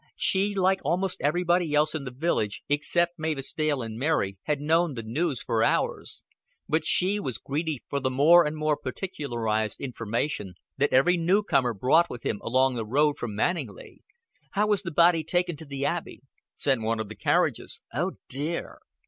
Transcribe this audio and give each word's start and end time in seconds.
She, 0.15 0.55
like 0.55 0.81
almost 0.83 1.21
everybody 1.21 1.75
else 1.75 1.93
in 1.93 2.05
the 2.05 2.11
village 2.11 2.63
except 2.67 3.19
Mavis 3.19 3.53
Dale 3.53 3.83
and 3.83 3.99
Mary, 3.99 4.35
had 4.45 4.59
known 4.59 4.95
the 4.95 5.03
news 5.03 5.43
for 5.43 5.61
hours; 5.61 6.23
but 6.67 6.83
she 6.83 7.19
was 7.19 7.37
greedy 7.37 7.83
for 7.87 7.99
the 7.99 8.09
more 8.09 8.43
and 8.43 8.55
more 8.57 8.75
particularized 8.75 9.79
information 9.79 10.55
that 10.75 10.91
every 10.91 11.17
newcomer 11.17 11.75
brought 11.75 12.09
with 12.09 12.23
him 12.25 12.39
along 12.41 12.73
the 12.73 12.83
road 12.83 13.19
from 13.19 13.35
Manninglea. 13.35 13.99
"How 14.53 14.65
was 14.65 14.81
the 14.81 14.89
body 14.89 15.23
taken 15.23 15.55
to 15.57 15.65
the 15.65 15.85
Abbey?" 15.85 16.21
"Sent 16.55 16.81
one 16.81 16.99
of 16.99 17.07
the 17.07 17.15
carriages." 17.15 17.83
"Oh, 17.93 18.13
dear!" 18.27 18.79